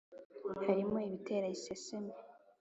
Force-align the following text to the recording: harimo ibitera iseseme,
harimo 0.65 0.97
ibitera 1.07 1.47
iseseme, 1.57 2.13